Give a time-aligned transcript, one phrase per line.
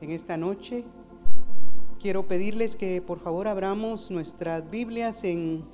[0.00, 0.84] en esta noche.
[2.00, 5.64] Quiero pedirles que por favor abramos nuestras Biblias en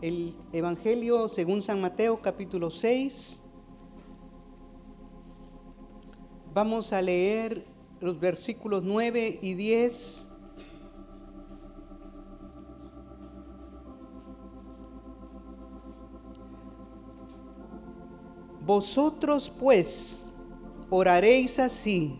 [0.00, 3.42] el Evangelio según San Mateo capítulo 6.
[6.54, 7.66] Vamos a leer
[8.00, 10.28] los versículos 9 y 10.
[18.64, 20.24] Vosotros pues
[20.88, 22.18] oraréis así,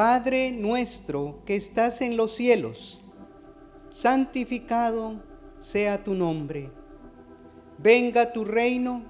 [0.00, 3.02] Padre nuestro que estás en los cielos,
[3.90, 5.22] santificado
[5.58, 6.70] sea tu nombre.
[7.76, 9.04] Venga tu reino,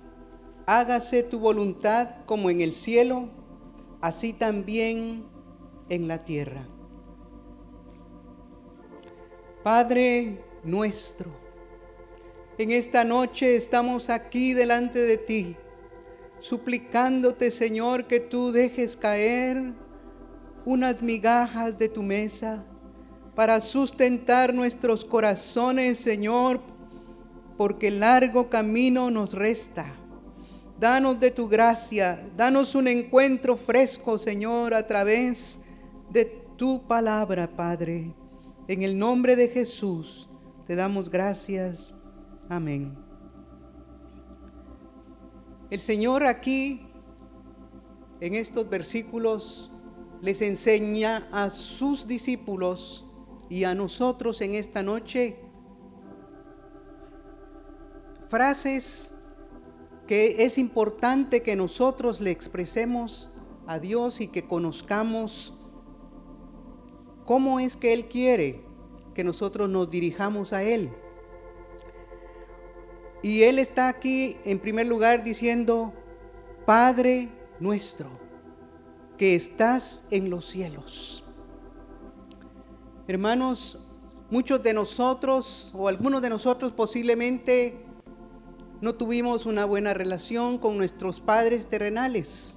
[0.67, 3.29] hágase tu voluntad como en el cielo,
[4.01, 5.25] así también
[5.89, 6.67] en la tierra.
[9.63, 11.31] Padre nuestro,
[12.59, 15.57] en esta noche estamos aquí delante de ti
[16.41, 19.73] suplicándote, Señor, que tú dejes caer
[20.65, 22.65] unas migajas de tu mesa
[23.35, 26.61] para sustentar nuestros corazones, Señor,
[27.57, 29.95] porque el largo camino nos resta.
[30.79, 35.59] Danos de tu gracia, danos un encuentro fresco, Señor, a través
[36.11, 36.25] de
[36.57, 38.15] tu palabra, Padre.
[38.67, 40.29] En el nombre de Jesús
[40.67, 41.95] te damos gracias.
[42.49, 42.97] Amén.
[45.71, 46.87] El Señor aquí,
[48.21, 49.71] en estos versículos,
[50.21, 53.07] les enseña a sus discípulos
[53.49, 55.37] y a nosotros en esta noche
[58.29, 59.13] frases
[60.07, 63.31] que es importante que nosotros le expresemos
[63.67, 65.55] a Dios y que conozcamos
[67.25, 68.61] cómo es que Él quiere
[69.15, 70.91] que nosotros nos dirijamos a Él.
[73.23, 75.93] Y Él está aquí en primer lugar diciendo,
[76.67, 78.09] Padre nuestro,
[79.21, 81.23] que estás en los cielos.
[83.07, 83.79] Hermanos,
[84.31, 87.85] muchos de nosotros o algunos de nosotros posiblemente
[88.81, 92.57] no tuvimos una buena relación con nuestros padres terrenales.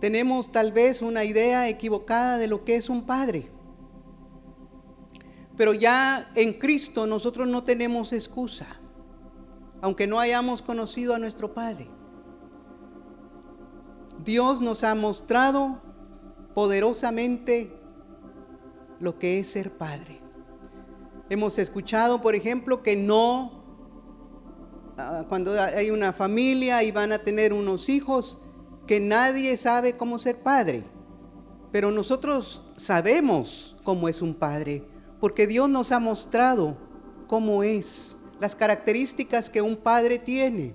[0.00, 3.50] Tenemos tal vez una idea equivocada de lo que es un padre.
[5.54, 8.68] Pero ya en Cristo nosotros no tenemos excusa,
[9.82, 11.97] aunque no hayamos conocido a nuestro Padre.
[14.24, 15.80] Dios nos ha mostrado
[16.54, 17.72] poderosamente
[19.00, 20.20] lo que es ser Padre.
[21.30, 23.62] Hemos escuchado, por ejemplo, que no,
[24.96, 28.38] ah, cuando hay una familia y van a tener unos hijos,
[28.86, 30.84] que nadie sabe cómo ser padre.
[31.70, 34.82] Pero nosotros sabemos cómo es un padre
[35.20, 36.76] porque Dios nos ha mostrado
[37.26, 40.74] cómo es, las características que un padre tiene,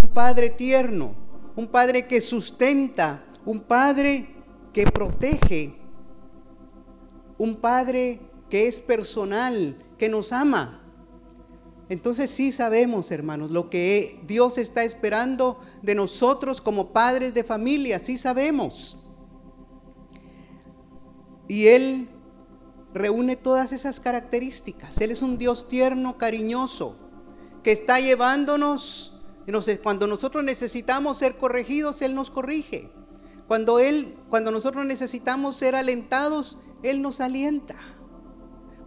[0.00, 1.14] un padre tierno,
[1.58, 4.28] un padre que sustenta, un padre
[4.72, 5.74] que protege,
[7.36, 10.80] un padre que es personal, que nos ama.
[11.88, 17.98] Entonces sí sabemos, hermanos, lo que Dios está esperando de nosotros como padres de familia,
[17.98, 18.96] sí sabemos.
[21.48, 22.08] Y Él
[22.94, 25.00] reúne todas esas características.
[25.00, 26.94] Él es un Dios tierno, cariñoso,
[27.64, 29.17] que está llevándonos,
[29.82, 32.90] cuando nosotros necesitamos ser corregidos, Él nos corrige.
[33.46, 37.76] Cuando Él, cuando nosotros necesitamos ser alentados, Él nos alienta.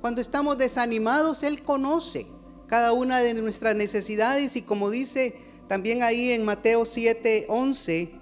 [0.02, 2.28] Cuando estamos desanimados, Él conoce
[2.68, 5.36] cada una de nuestras necesidades y como dice
[5.68, 8.22] también ahí en Mateo 7, 11,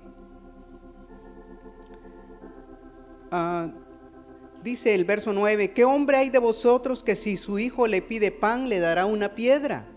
[4.63, 8.31] Dice el verso 9, ¿qué hombre hay de vosotros que si su hijo le pide
[8.31, 9.87] pan le dará una piedra?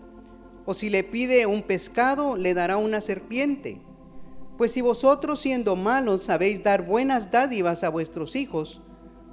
[0.65, 3.81] ¿O si le pide un pescado le dará una serpiente?
[4.57, 8.81] Pues si vosotros siendo malos sabéis dar buenas dádivas a vuestros hijos,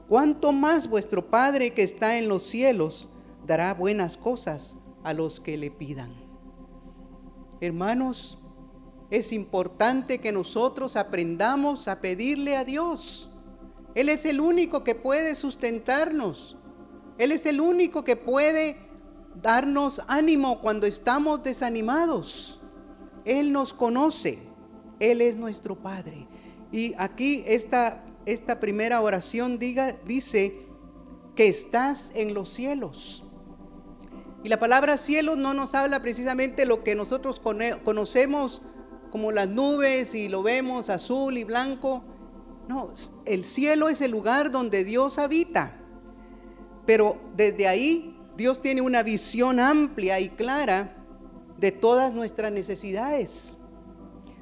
[0.09, 3.09] ¿cuánto más vuestro Padre que está en los cielos
[3.47, 6.15] dará buenas cosas a los que le pidan?
[7.61, 8.39] Hermanos,
[9.11, 13.31] es importante que nosotros aprendamos a pedirle a Dios
[13.95, 16.57] él es el único que puede sustentarnos.
[17.19, 18.77] Él es el único que puede
[19.35, 22.61] darnos ánimo cuando estamos desanimados.
[23.25, 24.39] Él nos conoce.
[24.99, 26.29] Él es nuestro Padre.
[26.73, 30.67] Y aquí esta, esta primera oración diga, dice
[31.35, 33.25] que estás en los cielos.
[34.43, 37.41] Y la palabra cielo no nos habla precisamente lo que nosotros
[37.85, 38.63] conocemos
[39.11, 42.05] como las nubes y lo vemos azul y blanco,
[42.69, 42.93] no,
[43.25, 45.77] el cielo es el lugar donde Dios habita.
[46.87, 48.10] Pero desde ahí
[48.41, 50.97] Dios tiene una visión amplia y clara
[51.59, 53.59] de todas nuestras necesidades,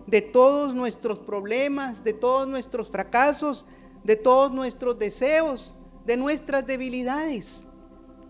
[0.06, 3.66] de todos nuestros problemas, de todos nuestros fracasos,
[4.04, 7.66] de todos nuestros deseos, de nuestras debilidades.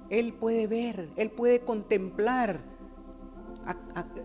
[0.09, 2.65] Él puede ver, Él puede contemplar.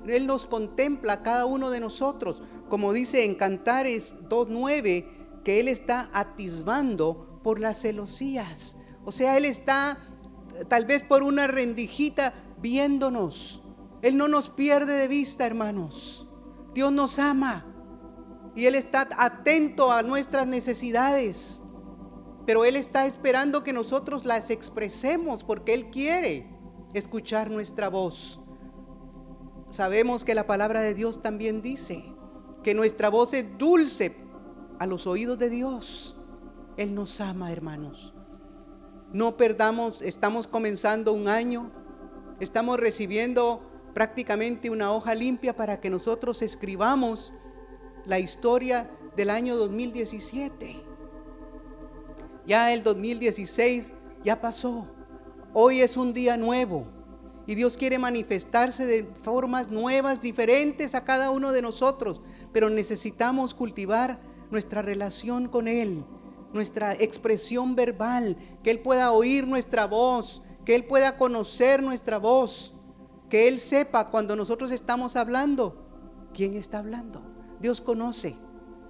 [0.07, 2.41] Él nos contempla a cada uno de nosotros.
[2.69, 8.77] Como dice en Cantares 2.9, que Él está atisbando por las celosías.
[9.03, 9.97] O sea, Él está
[10.67, 13.61] tal vez por una rendijita viéndonos.
[14.01, 16.27] Él no nos pierde de vista, hermanos.
[16.73, 17.65] Dios nos ama
[18.55, 21.61] y Él está atento a nuestras necesidades.
[22.45, 26.49] Pero Él está esperando que nosotros las expresemos porque Él quiere
[26.93, 28.39] escuchar nuestra voz.
[29.69, 32.03] Sabemos que la palabra de Dios también dice
[32.61, 34.15] que nuestra voz es dulce
[34.79, 36.17] a los oídos de Dios.
[36.77, 38.13] Él nos ama, hermanos.
[39.13, 41.71] No perdamos, estamos comenzando un año,
[42.39, 43.61] estamos recibiendo
[43.93, 47.31] prácticamente una hoja limpia para que nosotros escribamos
[48.05, 50.83] la historia del año 2017.
[52.47, 53.91] Ya el 2016
[54.23, 54.89] ya pasó.
[55.53, 56.87] Hoy es un día nuevo
[57.45, 62.19] y Dios quiere manifestarse de formas nuevas, diferentes a cada uno de nosotros,
[62.51, 64.19] pero necesitamos cultivar
[64.49, 66.03] nuestra relación con Él,
[66.53, 72.75] nuestra expresión verbal, que Él pueda oír nuestra voz, que Él pueda conocer nuestra voz,
[73.29, 75.83] que Él sepa cuando nosotros estamos hablando,
[76.33, 77.21] quién está hablando.
[77.59, 78.35] Dios conoce,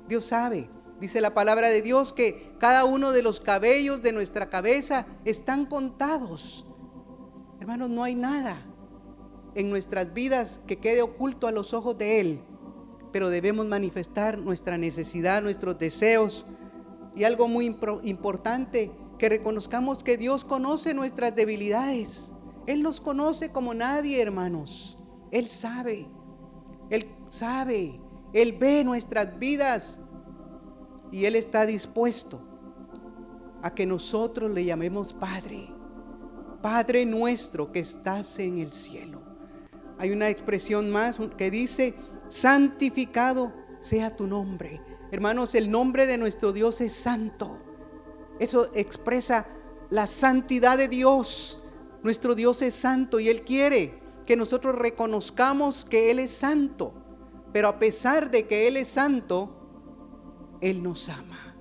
[0.07, 0.69] Dios sabe.
[0.99, 5.65] Dice la palabra de Dios que cada uno de los cabellos de nuestra cabeza están
[5.65, 6.65] contados.
[7.59, 8.61] Hermanos, no hay nada
[9.55, 12.41] en nuestras vidas que quede oculto a los ojos de Él,
[13.11, 16.45] pero debemos manifestar nuestra necesidad, nuestros deseos
[17.15, 17.65] y algo muy
[18.03, 22.33] importante, que reconozcamos que Dios conoce nuestras debilidades.
[22.65, 24.97] Él nos conoce como nadie, hermanos.
[25.31, 26.07] Él sabe,
[26.89, 27.99] Él sabe,
[28.33, 30.01] Él ve nuestras vidas
[31.11, 32.41] y Él está dispuesto
[33.61, 35.69] a que nosotros le llamemos Padre.
[36.61, 39.21] Padre nuestro que estás en el cielo.
[39.97, 41.95] Hay una expresión más que dice,
[42.29, 44.81] santificado sea tu nombre.
[45.13, 47.59] Hermanos, el nombre de nuestro Dios es santo.
[48.39, 49.45] Eso expresa
[49.91, 51.61] la santidad de Dios.
[52.01, 56.95] Nuestro Dios es santo y Él quiere que nosotros reconozcamos que Él es santo.
[57.53, 59.63] Pero a pesar de que Él es santo,
[60.63, 61.57] él nos ama,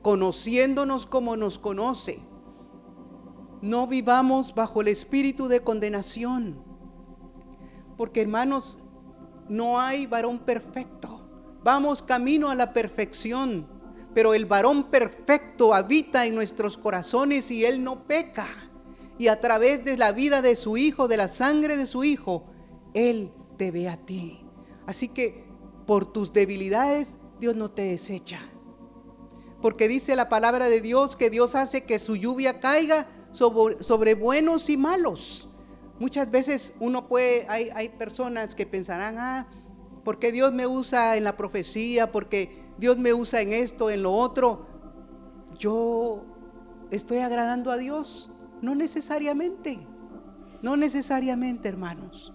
[0.00, 2.18] conociéndonos como nos conoce.
[3.60, 6.64] No vivamos bajo el espíritu de condenación,
[7.98, 8.78] porque hermanos,
[9.50, 11.11] no hay varón perfecto.
[11.64, 13.66] Vamos camino a la perfección,
[14.14, 18.48] pero el varón perfecto habita en nuestros corazones y él no peca.
[19.18, 22.44] Y a través de la vida de su Hijo, de la sangre de su Hijo,
[22.94, 24.44] Él te ve a ti.
[24.86, 25.44] Así que
[25.86, 28.40] por tus debilidades Dios no te desecha.
[29.60, 34.68] Porque dice la palabra de Dios que Dios hace que su lluvia caiga sobre, buenos
[34.68, 35.48] y malos.
[36.00, 39.46] Muchas veces uno puede, hay, hay personas que pensarán, ah,
[40.04, 44.12] porque Dios me usa en la profecía, porque Dios me usa en esto, en lo
[44.12, 44.66] otro.
[45.58, 46.24] Yo
[46.90, 48.30] estoy agradando a Dios.
[48.60, 49.80] No necesariamente,
[50.62, 52.32] no necesariamente, hermanos.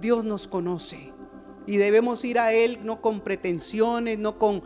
[0.00, 1.12] Dios nos conoce.
[1.66, 4.62] Y debemos ir a Él no con pretensiones, no con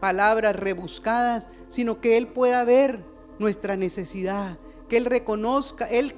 [0.00, 3.02] palabras rebuscadas, sino que Él pueda ver
[3.38, 4.58] nuestra necesidad,
[4.88, 6.14] que Él reconozca, Él,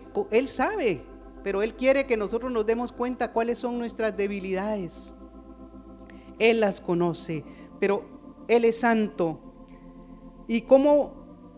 [0.49, 1.05] sabe,
[1.45, 5.15] pero Él quiere que nosotros nos demos cuenta cuáles son nuestras debilidades.
[6.39, 7.45] Él las conoce,
[7.81, 8.05] pero
[8.49, 9.41] Él es santo.
[10.49, 11.13] ¿Y cómo,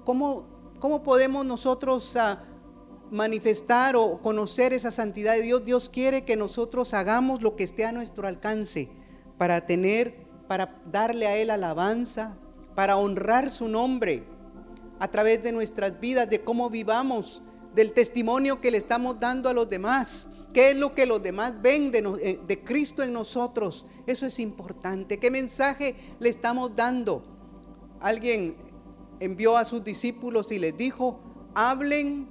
[0.05, 0.45] cómo,
[0.79, 2.45] cómo podemos nosotros ah,
[3.11, 7.85] manifestar o conocer esa santidad de Dios, Dios quiere que nosotros hagamos lo que esté
[7.85, 8.91] a nuestro alcance
[9.37, 12.37] para tener, para darle a Él alabanza,
[12.75, 14.25] para honrar su nombre
[14.99, 17.43] a través de nuestras vidas, de cómo vivamos,
[17.75, 20.29] del testimonio que le estamos dando a los demás.
[20.53, 23.85] ¿Qué es lo que los demás ven de, eh, de Cristo en nosotros?
[24.07, 25.19] Eso es importante.
[25.19, 27.23] ¿Qué mensaje le estamos dando?
[28.01, 28.57] Alguien
[29.21, 31.21] envió a sus discípulos y les dijo,
[31.55, 32.29] hablen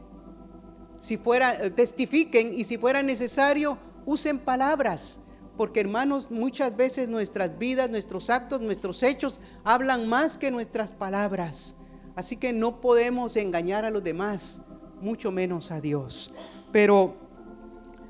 [1.00, 5.20] si fuera, eh, testifiquen y si fuera necesario, usen palabras.
[5.56, 11.76] Porque hermanos, muchas veces nuestras vidas, nuestros actos, nuestros hechos hablan más que nuestras palabras.
[12.16, 14.62] Así que no podemos engañar a los demás,
[15.02, 16.34] mucho menos a Dios.
[16.72, 17.16] Pero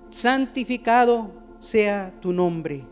[0.09, 2.85] santificado sea tu nombre.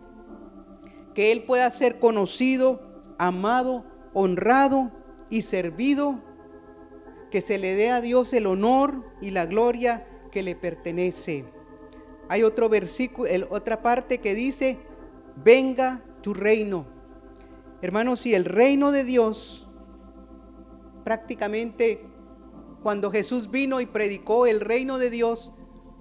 [1.14, 4.92] Que Él pueda ser conocido, amado, honrado
[5.30, 6.22] y servido
[7.32, 11.46] que se le dé a Dios el honor y la gloria que le pertenece.
[12.30, 14.80] Hay otro versículo, otra parte que dice,
[15.44, 16.86] venga tu reino.
[17.82, 19.66] Hermanos, si el reino de Dios
[21.06, 22.04] prácticamente
[22.82, 25.54] cuando Jesús vino y predicó el reino de Dios,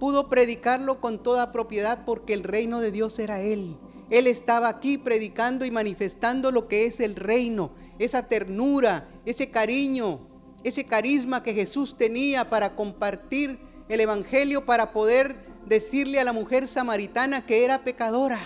[0.05, 3.79] pudo predicarlo con toda propiedad porque el reino de Dios era Él.
[4.11, 10.29] Él estaba aquí predicando y manifestando lo que es el reino, esa ternura, ese cariño,
[10.63, 13.59] ese carisma que Jesús tenía para compartir
[13.89, 18.41] el Evangelio, para poder decirle a la mujer samaritana que era pecadora.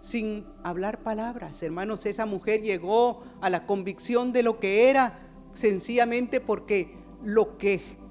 [0.00, 6.42] Sin hablar palabras, hermanos, esa mujer llegó a la convicción de lo que era sencillamente
[6.42, 8.01] porque lo que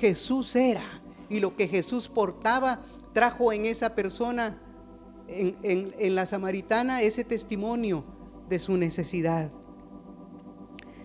[0.00, 2.80] Jesús era y lo que Jesús portaba
[3.12, 4.60] trajo en esa persona,
[5.28, 8.04] en, la samaritana, ese testimonio
[8.48, 9.50] de su necesidad.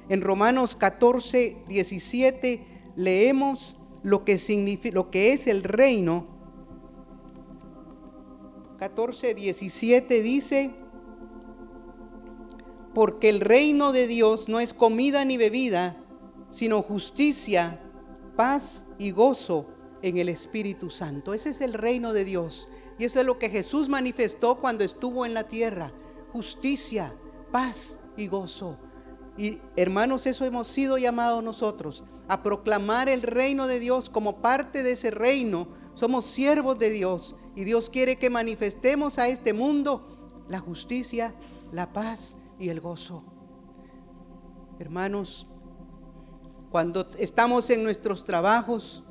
[0.10, 6.28] En Romanos 14, 17 leemos lo que, significa, lo que es el reino.
[8.78, 10.72] 14, 17 dice,
[12.94, 15.98] porque el reino de Dios no es comida ni bebida,
[16.50, 17.83] sino justicia,
[18.36, 19.68] paz y gozo
[20.02, 21.34] en el Espíritu Santo.
[21.34, 22.68] Ese es el reino de Dios.
[23.00, 25.94] Y eso es lo que Jesús manifestó cuando estuvo en la tierra.
[26.32, 27.16] Justicia,
[27.52, 28.78] paz y gozo.
[29.38, 34.84] Y hermanos, eso hemos sido llamados nosotros, a proclamar el reino de Dios como parte
[34.84, 35.68] de ese reino.
[35.96, 41.34] Somos siervos de Dios y Dios quiere que manifestemos a este mundo la justicia,
[41.72, 43.24] la paz y el gozo.
[44.80, 45.48] Hermanos,
[46.74, 49.04] cuando estamos en nuestros trabajos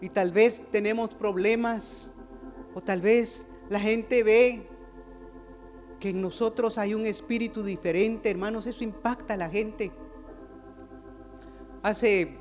[0.00, 2.12] y tal vez tenemos problemas
[2.72, 4.62] o tal vez la gente ve
[5.98, 9.90] que en nosotros hay un espíritu diferente, hermanos, eso impacta a la gente.
[11.82, 12.38] Hace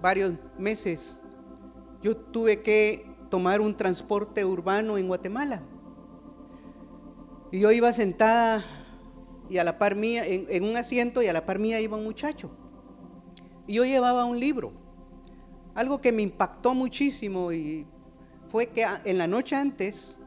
[0.00, 1.20] varios meses
[2.00, 5.64] yo tuve que tomar un transporte urbano en Guatemala.
[7.50, 8.64] Y yo iba sentada
[9.48, 12.04] y a la par mía, en, un asiento y a la par mía iba un
[12.04, 12.52] muchacho.
[13.70, 14.72] Y yo llevaba un libro.
[15.76, 17.86] Algo que me impactó muchísimo y
[18.48, 20.18] fue que en la noche antes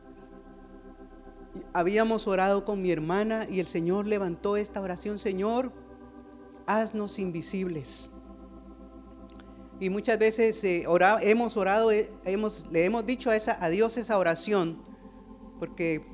[1.73, 5.73] habíamos orado con mi hermana y el Señor levantó esta oración, Señor,
[6.67, 8.09] haznos invisibles.
[9.81, 10.85] Y muchas veces eh,
[11.23, 12.13] hemos orado, eh,
[12.71, 14.81] le hemos dicho a, esa, a Dios esa oración,
[15.59, 16.13] porque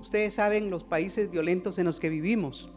[0.00, 2.70] Ustedes saben los países violentos en los que vivimos.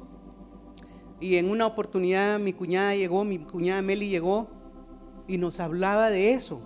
[1.19, 4.47] Y en una oportunidad mi cuñada llegó, mi cuñada Meli llegó
[5.27, 6.61] y nos hablaba de eso,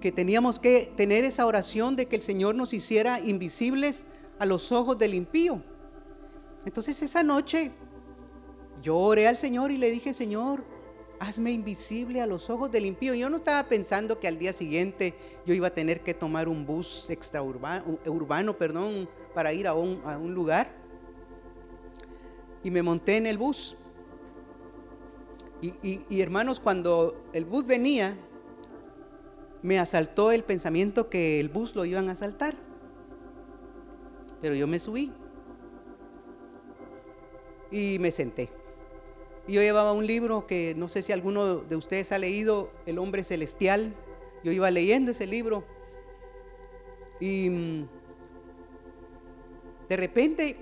[0.00, 4.06] que teníamos que tener esa oración de que el Señor nos hiciera invisibles
[4.38, 5.62] a los ojos del impío.
[6.64, 7.72] Entonces esa noche
[8.82, 10.64] yo oré al Señor y le dije, Señor,
[11.18, 13.14] hazme invisible a los ojos del impío.
[13.14, 16.64] Yo no estaba pensando que al día siguiente yo iba a tener que tomar un
[16.64, 20.72] bus extraurbano, urbano, perdón, para ir a un, a un lugar.
[22.64, 23.76] Y me monté en el bus.
[25.62, 28.16] Y, hermanos, cuando el bus venía,
[29.62, 32.54] me asaltó el pensamiento que el bus lo iban a asaltar.
[34.40, 35.12] Pero yo me subí
[37.70, 38.48] y me senté.
[39.46, 42.98] Y yo llevaba un libro que no sé si alguno de ustedes ha leído, El
[42.98, 43.94] hombre celestial.
[44.42, 45.64] Yo iba leyendo ese libro
[47.20, 47.88] y mm,
[49.88, 50.56] de repente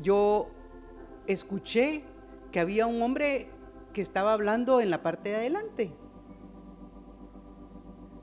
[0.00, 0.48] yo
[1.26, 2.04] escuché
[2.52, 3.48] que había un hombre
[3.94, 5.94] que estaba hablando en la parte de adelante.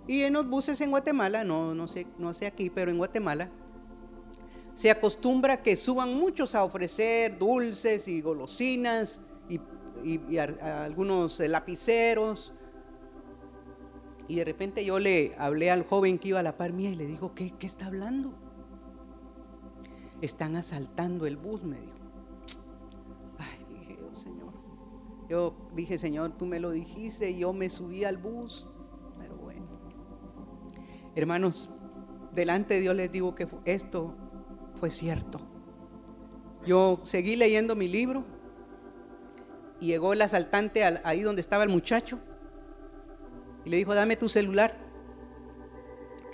[0.05, 3.49] Y en los buses en Guatemala, no, no, sé, no sé aquí, pero en Guatemala,
[4.75, 9.59] se acostumbra que suban muchos a ofrecer dulces y golosinas y,
[10.37, 12.53] algunos lapiceros.
[14.27, 16.95] Y de repente yo le hablé al joven que iba a la par mía y
[16.95, 18.33] le dijo, ¿qué, qué está hablando?
[20.21, 22.00] están asaltando el bus, me dijo.
[25.31, 28.67] Yo dije, Señor, tú me lo dijiste y yo me subí al bus.
[29.17, 29.65] Pero bueno.
[31.15, 31.69] Hermanos,
[32.33, 34.13] delante de Dios les digo que esto
[34.75, 35.39] fue cierto.
[36.65, 38.25] Yo seguí leyendo mi libro
[39.79, 42.19] y llegó el asaltante ahí donde estaba el muchacho
[43.63, 44.77] y le dijo, dame tu celular.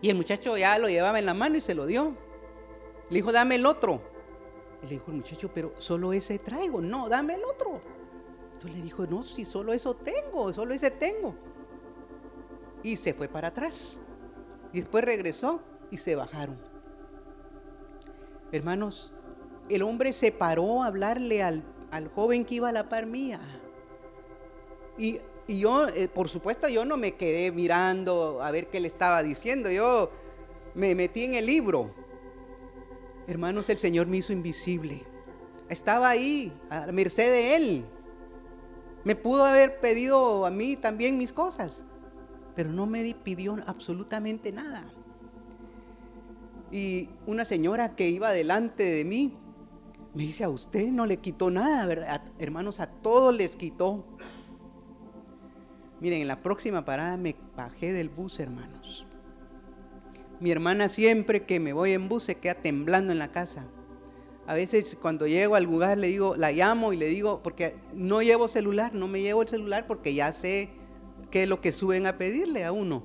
[0.01, 2.17] Y el muchacho ya lo llevaba en la mano y se lo dio.
[3.11, 4.01] Le dijo, dame el otro.
[4.81, 6.81] Y le dijo el muchacho, pero solo ese traigo.
[6.81, 7.96] No, dame el otro.
[8.57, 11.35] Entonces le dijo, no, si solo eso tengo, solo ese tengo.
[12.83, 13.99] Y se fue para atrás.
[14.73, 15.61] Y después regresó
[15.91, 16.57] y se bajaron.
[18.51, 19.13] Hermanos,
[19.69, 21.63] el hombre se paró a hablarle al,
[22.15, 23.39] joven que iba a la par mía.
[24.97, 28.87] Y, y yo, eh, por supuesto, yo no me quedé mirando a ver qué le
[28.87, 29.69] estaba diciendo.
[29.69, 30.09] Yo
[30.73, 31.93] me metí en el libro
[33.27, 35.03] Hermanos, el Señor me hizo invisible.
[35.67, 37.85] Estaba ahí, a merced de Él.
[39.07, 41.85] Me pudo haber pedido a mí también mis cosas,
[42.57, 44.83] pero no me pidió absolutamente nada.
[46.73, 49.33] Y una señora que iba delante de mí
[50.13, 52.21] me dice, a usted no le quitó nada, ¿verdad?
[52.37, 54.03] hermanos, a todos les quitó.
[56.01, 59.07] Miren, en la próxima parada me bajé del bus, hermanos.
[60.41, 63.67] Mi hermana siempre que me voy en bus se queda temblando en la casa.
[64.47, 68.21] A veces cuando llego al lugar le digo, la llamo y le digo, porque no
[68.21, 70.69] llevo celular, no me llevo el celular porque ya sé
[71.31, 73.03] qué es lo que suben a pedirle a uno.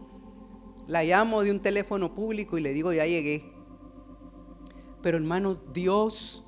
[0.87, 3.53] La llamo de un teléfono público y le digo, ya llegué.
[5.03, 6.45] Pero hermanos, Dios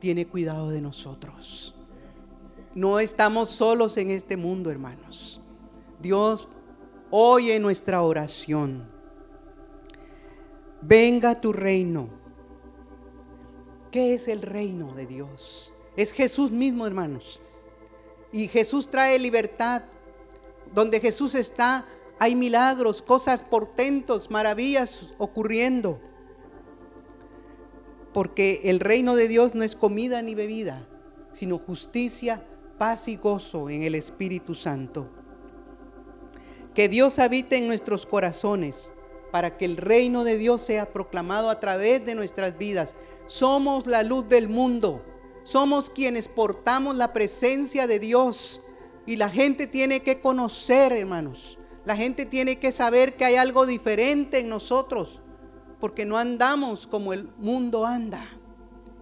[0.00, 1.74] tiene cuidado de nosotros.
[2.74, 5.40] No estamos solos en este mundo, hermanos.
[5.98, 6.46] Dios
[7.10, 8.86] oye nuestra oración.
[10.82, 12.19] Venga tu reino.
[13.90, 15.72] ¿Qué es el reino de Dios?
[15.96, 17.40] Es Jesús mismo, hermanos.
[18.32, 19.82] Y Jesús trae libertad.
[20.72, 21.84] Donde Jesús está,
[22.20, 26.00] hay milagros, cosas portentos, maravillas ocurriendo.
[28.12, 30.86] Porque el reino de Dios no es comida ni bebida,
[31.32, 32.46] sino justicia,
[32.78, 35.08] paz y gozo en el Espíritu Santo.
[36.74, 38.92] Que Dios habite en nuestros corazones
[39.30, 42.96] para que el reino de Dios sea proclamado a través de nuestras vidas.
[43.30, 45.04] Somos la luz del mundo.
[45.44, 48.60] Somos quienes portamos la presencia de Dios.
[49.06, 51.56] Y la gente tiene que conocer, hermanos.
[51.84, 55.20] La gente tiene que saber que hay algo diferente en nosotros.
[55.78, 58.26] Porque no andamos como el mundo anda.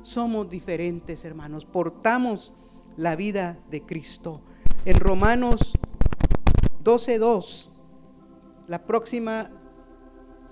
[0.03, 1.65] Somos diferentes, hermanos.
[1.65, 2.53] Portamos
[2.99, 4.43] la vida de Cristo.
[4.85, 5.73] En Romanos
[6.85, 7.71] 12.2,
[8.67, 9.51] la próxima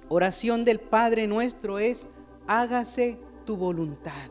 [0.08, 2.08] oración del Padre nuestro es,
[2.46, 4.30] hágase tu voluntad.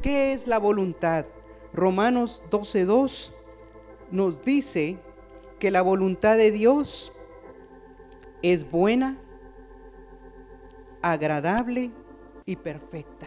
[0.00, 1.26] ¿Qué es la voluntad?
[1.72, 3.32] Romanos 12.2
[4.10, 4.98] nos dice
[5.58, 7.12] que la voluntad de Dios
[8.42, 9.20] es buena,
[11.02, 11.90] agradable
[12.46, 13.26] y perfecta.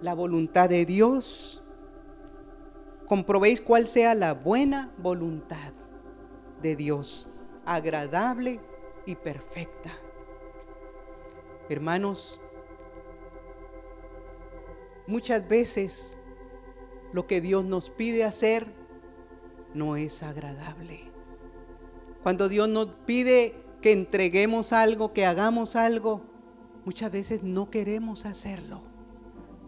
[0.00, 1.62] La voluntad de Dios,
[3.06, 5.72] comprobéis cuál sea la buena voluntad
[6.62, 7.28] de Dios,
[7.64, 8.60] agradable
[9.06, 9.90] y perfecta.
[11.68, 12.40] Hermanos,
[15.08, 16.18] muchas veces
[17.12, 18.72] lo que Dios nos pide hacer
[19.74, 21.10] no es agradable.
[22.22, 26.22] Cuando Dios nos pide que entreguemos algo, que hagamos algo,
[26.84, 28.82] muchas veces no queremos hacerlo.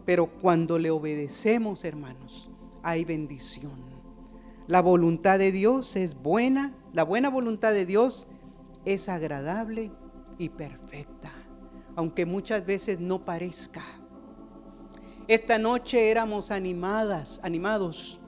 [0.05, 2.51] Pero cuando le obedecemos, hermanos,
[2.83, 3.91] hay bendición.
[4.67, 8.27] La voluntad de Dios es buena, la buena voluntad de Dios
[8.85, 9.91] es agradable
[10.39, 11.33] y perfecta,
[11.97, 14.00] aunque muchas veces no parezca.
[15.31, 18.19] Esta noche éramos animadas, animados.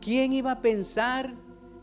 [0.00, 1.34] ¿Quién iba a pensar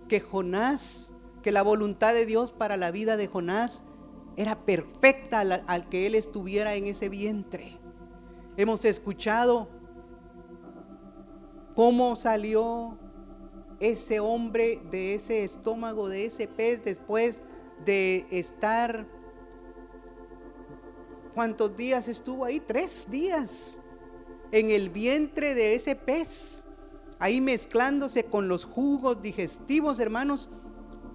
[0.08, 3.84] que Jonás, que la voluntad de Dios para la vida de Jonás
[4.38, 7.78] era perfecta al, al que él estuviera en ese vientre?
[8.56, 9.68] Hemos escuchado
[11.76, 12.98] cómo salió
[13.82, 17.42] ese hombre de ese estómago, de ese pez, después
[17.84, 19.06] de estar,
[21.38, 22.60] ¿cuántos días estuvo ahí?
[22.60, 23.80] Tres días
[24.52, 26.66] en el vientre de ese pez,
[27.20, 30.50] ahí mezclándose con los jugos digestivos, hermanos,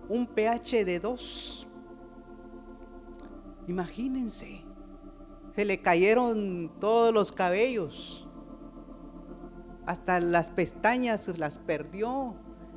[0.09, 1.67] un pH de dos.
[3.67, 4.65] Imagínense,
[5.57, 8.29] se le cayeron todos los cabellos,
[9.87, 12.37] hasta las pestañas las perdió,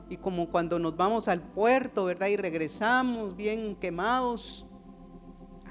[0.09, 2.25] y como cuando nos vamos al puerto, ¿verdad?
[2.25, 4.65] Y regresamos bien quemados.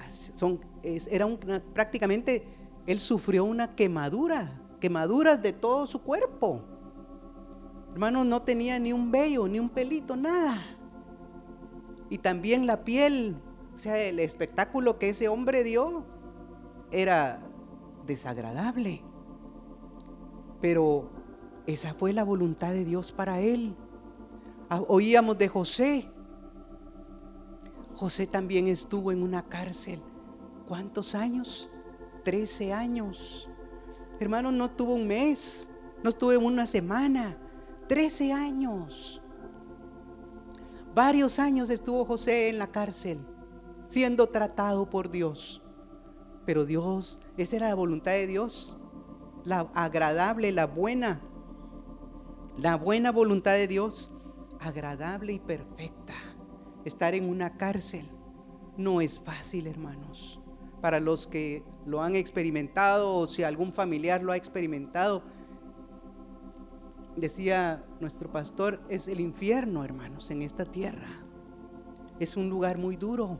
[0.08, 0.60] Son,
[1.10, 1.26] era
[1.72, 2.46] prácticamente,
[2.86, 6.62] él sufrió una quemadura, quemaduras de todo su cuerpo.
[7.92, 10.62] Hermano, no tenía ni un vello, ni un pelito, nada.
[12.10, 13.36] Y también la piel,
[13.74, 16.04] o sea, el espectáculo que ese hombre dio
[16.90, 17.40] era
[18.06, 19.02] desagradable.
[20.60, 21.10] Pero
[21.66, 23.74] esa fue la voluntad de Dios para él.
[24.68, 26.10] Ah, oíamos de José.
[27.94, 30.02] José también estuvo en una cárcel.
[30.66, 31.68] ¿Cuántos años?
[32.22, 33.48] Trece años.
[34.18, 35.70] Hermano, no tuvo un mes,
[36.02, 37.38] no estuvo en una semana.
[37.86, 39.20] Trece años.
[40.94, 43.26] Varios años estuvo José en la cárcel,
[43.88, 45.60] siendo tratado por Dios.
[46.46, 48.76] Pero Dios, esa era la voluntad de Dios,
[49.44, 51.20] la agradable, la buena,
[52.56, 54.12] la buena voluntad de Dios
[54.60, 56.14] agradable y perfecta.
[56.84, 58.08] Estar en una cárcel
[58.76, 60.40] no es fácil, hermanos.
[60.80, 65.22] Para los que lo han experimentado o si algún familiar lo ha experimentado,
[67.16, 71.08] decía nuestro pastor, es el infierno, hermanos, en esta tierra.
[72.18, 73.38] Es un lugar muy duro.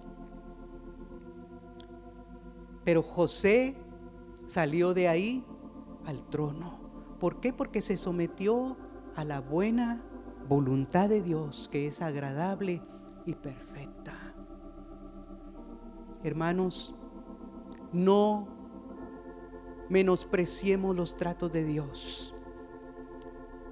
[2.85, 3.77] Pero José
[4.47, 5.45] salió de ahí
[6.07, 6.79] al trono.
[7.19, 7.53] ¿Por qué?
[7.53, 8.77] Porque se sometió
[9.17, 10.03] a la buena
[10.49, 12.83] voluntad de Dios, que es agradable
[13.25, 13.84] y perfecta.
[16.25, 16.95] Hermanos,
[17.93, 18.49] no
[19.91, 22.35] menospreciemos los tratos de Dios.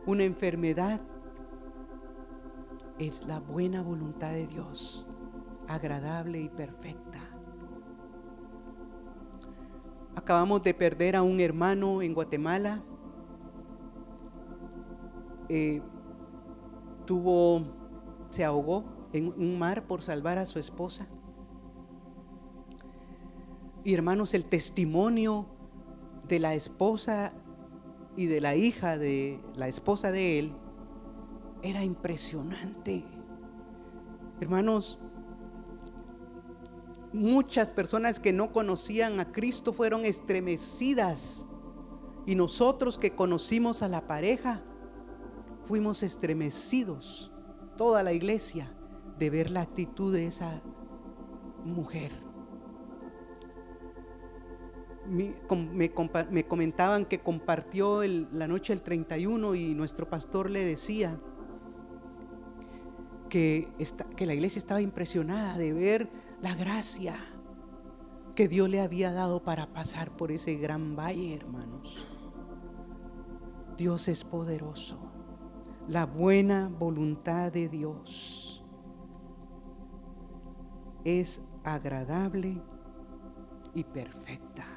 [0.05, 1.01] Una enfermedad
[2.99, 5.07] es la buena voluntad de Dios,
[5.67, 7.21] agradable y perfecta.
[10.15, 12.85] Acabamos de perder a un hermano en Guatemala.
[15.49, 15.81] Eh,
[17.07, 17.65] tuvo,
[18.29, 18.85] se ahogó
[19.15, 21.09] en un mar por salvar a su esposa.
[23.85, 25.47] Y hermanos, el testimonio
[26.29, 27.33] de la esposa
[28.17, 30.53] y de la hija de la esposa de él
[31.63, 33.05] era impresionante.
[34.41, 35.01] Hermanos,
[37.13, 41.49] muchas personas que no conocían a Cristo fueron estremecidas.
[42.25, 44.63] Y nosotros que conocimos a la pareja,
[45.65, 47.33] fuimos estremecidos,
[47.77, 48.73] toda la iglesia,
[49.19, 50.63] de ver la actitud de esa
[51.65, 52.32] mujer
[55.07, 61.19] me, comentaban que compartió la noche del 31 y nuestro pastor le decía
[63.29, 63.69] que,
[64.17, 66.11] que la iglesia estaba impresionada de ver
[66.41, 67.17] la gracia
[68.35, 72.07] que Dios le había dado para pasar por ese gran valle, hermanos.
[73.77, 74.99] Dios es poderoso.
[75.89, 78.65] La buena voluntad de Dios
[81.05, 82.63] es agradable
[83.75, 84.72] y perfecta.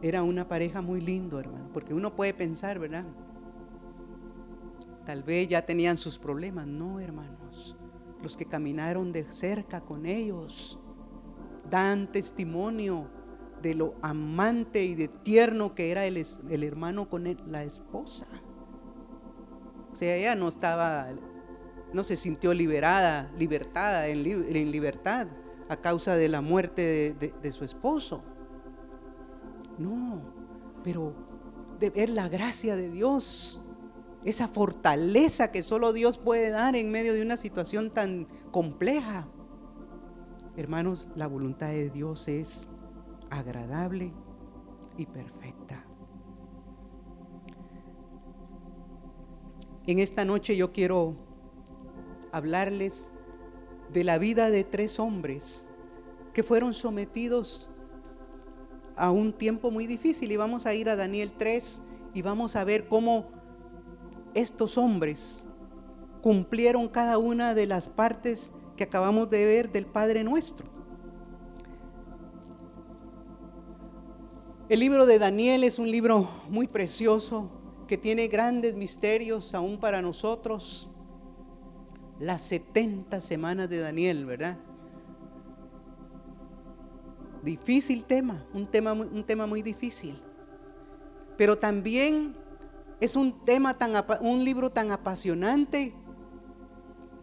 [0.00, 3.04] Era una pareja muy lindo, hermano, porque uno puede pensar, ¿verdad?
[5.04, 7.76] Tal vez ya tenían sus problemas, no, hermanos.
[8.22, 10.78] Los que caminaron de cerca con ellos
[11.68, 13.08] dan testimonio
[13.60, 18.26] de lo amante y de tierno que era el, el hermano con la esposa.
[19.92, 21.08] O sea, ella no estaba,
[21.92, 24.22] no se sintió liberada, libertada, en,
[24.70, 25.26] libertad
[25.68, 28.22] a causa de la muerte de su esposo.
[29.78, 30.20] No,
[30.82, 31.14] pero
[31.78, 33.60] de ver la gracia de Dios,
[34.24, 39.28] esa fortaleza que solo Dios puede dar en medio de una situación tan compleja.
[40.56, 42.68] Hermanos, la voluntad de Dios es
[43.30, 44.12] agradable
[44.96, 45.84] y perfecta.
[49.86, 51.16] En esta noche yo quiero
[52.32, 53.12] hablarles
[53.92, 55.66] de la vida de tres hombres
[56.34, 57.67] que fueron sometidos
[58.98, 61.82] a un tiempo muy difícil y vamos a ir a Daniel 3
[62.14, 63.28] y vamos a ver cómo
[64.34, 65.46] estos hombres
[66.20, 70.66] cumplieron cada una de las partes que acabamos de ver del Padre nuestro.
[74.68, 77.50] El libro de Daniel es un libro muy precioso
[77.86, 80.90] que tiene grandes misterios aún para nosotros.
[82.18, 84.58] Las 70 semanas de Daniel, ¿verdad?
[87.42, 90.20] Difícil tema, un tema, un tema muy difícil.
[91.36, 92.34] Pero también
[93.00, 95.94] es un tema tan, un libro tan apasionante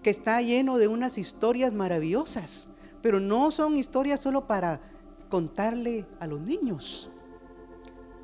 [0.01, 2.69] que está lleno de unas historias maravillosas.
[3.01, 4.81] Pero no son historias solo para
[5.29, 7.09] contarle a los niños.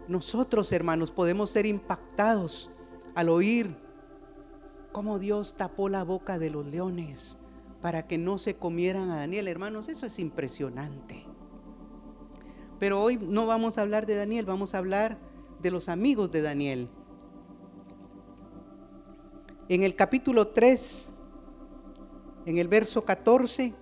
[0.07, 2.69] Nosotros, hermanos, podemos ser impactados
[3.15, 3.75] al oír
[4.91, 7.39] cómo Dios tapó la boca de los leones
[7.81, 9.47] para que no se comieran a Daniel.
[9.47, 11.25] Hermanos, eso es impresionante.
[12.81, 15.19] Pero hoy no vamos a hablar de Daniel, vamos a hablar
[15.61, 16.89] de los amigos de Daniel.
[19.69, 21.11] En el capítulo 3,
[22.47, 23.75] en el verso 14,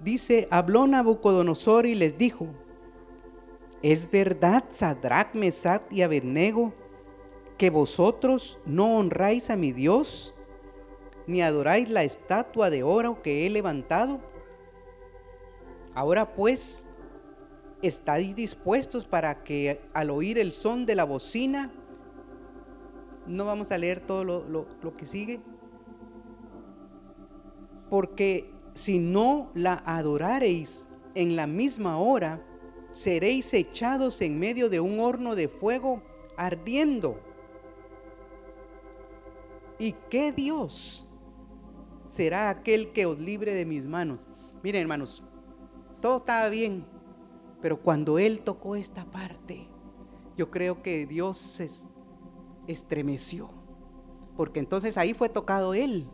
[0.00, 2.48] dice, habló Nabucodonosor y les dijo,
[3.80, 6.74] ¿es verdad, Sadrach, Mesach y Abednego,
[7.56, 10.34] que vosotros no honráis a mi Dios,
[11.28, 14.28] ni adoráis la estatua de oro que he levantado?
[15.94, 16.86] Ahora pues,
[17.82, 21.72] ¿estáis dispuestos para que al oír el son de la bocina,
[23.26, 25.40] no vamos a leer todo lo, que sigue?
[27.88, 32.40] Porque si no la adorareis en la misma hora,
[32.92, 36.02] seréis echados en medio de un horno de fuego
[36.36, 37.20] ardiendo.
[39.78, 41.06] ¿Y qué Dios
[42.08, 44.20] será aquel que os libre de mis manos?
[44.62, 45.22] Miren, hermanos,
[46.00, 46.84] todo estaba bien,
[47.60, 49.68] pero cuando él tocó esta parte,
[50.36, 51.68] yo creo que Dios se
[52.66, 53.48] estremeció,
[54.36, 56.08] porque entonces ahí fue tocado él.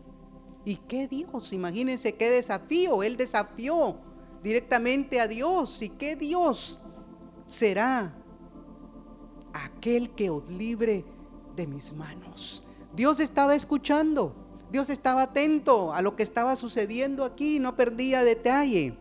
[0.67, 1.53] ¿Y qué Dios?
[1.53, 3.01] Imagínense qué desafío.
[3.01, 3.95] Él desafió
[4.43, 5.81] directamente a Dios.
[5.81, 6.81] ¿Y qué Dios
[7.45, 8.13] será?
[9.53, 11.05] Aquel que os libre
[11.55, 12.63] de mis manos.
[12.93, 14.35] Dios estaba escuchando.
[14.69, 17.59] Dios estaba atento a lo que estaba sucediendo aquí.
[17.59, 18.97] No perdía detalle.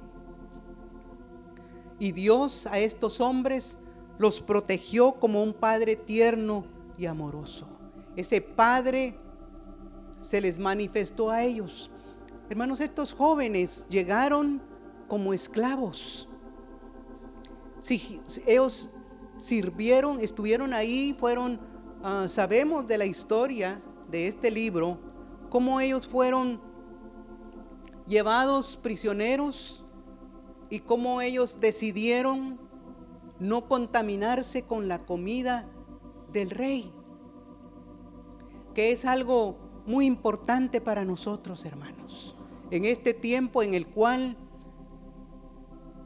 [1.98, 3.78] Y Dios a estos hombres
[4.18, 6.64] los protegió como un Padre tierno
[6.98, 7.66] y amoroso.
[8.16, 9.18] Ese Padre
[10.20, 11.90] se les manifestó a ellos.
[12.48, 14.62] Hermanos, estos jóvenes llegaron
[15.08, 16.28] como esclavos.
[17.80, 18.90] Si, ellos
[19.36, 21.60] sirvieron, estuvieron ahí, fueron,
[22.02, 23.80] ah, sabemos de la historia
[24.10, 24.98] de este libro,
[25.50, 26.60] cómo ellos fueron
[28.06, 29.84] llevados prisioneros
[30.70, 32.58] y cómo ellos decidieron
[33.38, 35.68] no contaminarse con la comida
[36.32, 36.92] del rey,
[38.74, 42.36] que es algo muy importante para nosotros, hermanos,
[42.70, 44.36] en este tiempo en el cual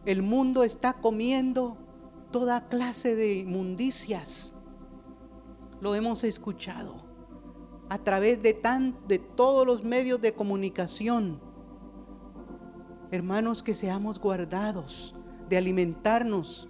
[0.06, 1.76] el mundo está comiendo
[2.30, 4.54] toda clase de inmundicias.
[5.80, 6.96] Lo hemos escuchado
[7.88, 11.40] a través de, tan, de todos los medios de comunicación.
[13.10, 15.14] Hermanos, que seamos guardados
[15.48, 16.68] de alimentarnos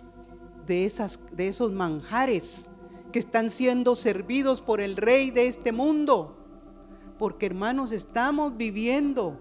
[0.67, 2.71] de, esas, de esos manjares
[3.13, 6.37] que están siendo servidos por el rey de este mundo.
[7.19, 9.39] Porque hermanos, estamos viviendo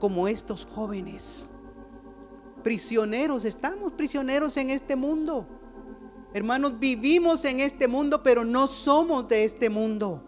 [0.00, 1.52] como estos jóvenes.
[2.62, 5.46] Prisioneros, estamos prisioneros en este mundo.
[6.32, 10.24] Hermanos, vivimos en este mundo, pero no somos de este mundo.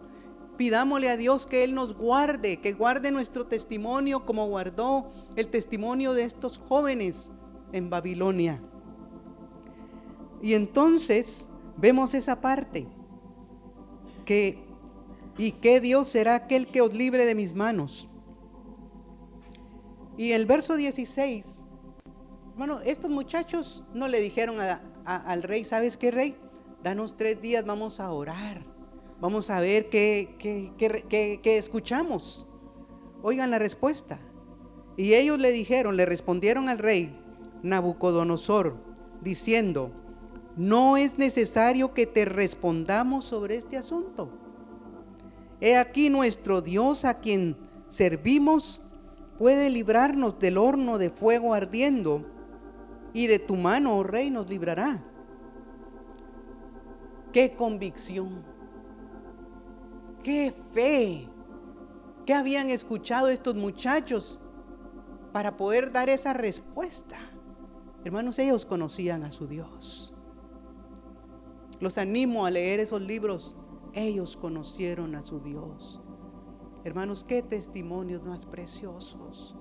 [0.57, 6.13] Pidámosle a Dios que Él nos guarde, que guarde nuestro testimonio como guardó el testimonio
[6.13, 7.31] de estos jóvenes
[7.71, 8.61] en Babilonia.
[10.41, 12.87] Y entonces vemos esa parte,
[14.25, 14.67] que
[15.37, 18.09] y que Dios será aquel que os libre de mis manos.
[20.17, 21.63] Y el verso 16,
[22.55, 24.57] bueno, estos muchachos no le dijeron
[25.05, 26.35] al rey, ¿sabes qué rey?
[26.81, 28.65] Danos tres días, vamos a orar,
[29.19, 32.47] vamos a ver qué, qué escuchamos.
[33.21, 34.19] Oigan la respuesta.
[34.95, 37.15] Y ellos le dijeron, le respondieron al rey
[37.61, 38.75] Nabucodonosor,
[39.21, 39.91] diciendo,
[40.55, 44.29] no es necesario que te respondamos sobre este asunto.
[45.61, 48.81] He aquí nuestro Dios a quien servimos
[49.37, 52.25] puede librarnos del horno de fuego ardiendo
[53.13, 55.03] y de tu mano, oh rey, nos librará.
[57.31, 58.43] Qué convicción,
[60.27, 61.29] qué fe,
[62.25, 64.41] qué habían escuchado estos muchachos
[65.31, 67.15] para poder dar esa respuesta.
[68.03, 70.13] Hermanos, ellos conocían a su Dios.
[71.79, 73.55] Los animo a leer esos libros.
[73.93, 76.01] Ellos conocieron a su Dios.
[76.83, 79.55] Hermanos, qué testimonios más preciosos.